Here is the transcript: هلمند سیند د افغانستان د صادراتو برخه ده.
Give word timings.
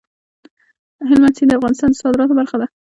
هلمند 1.07 1.35
سیند 1.37 1.49
د 1.57 1.57
افغانستان 1.59 1.89
د 1.91 1.95
صادراتو 2.01 2.37
برخه 2.39 2.55
ده. 2.61 2.67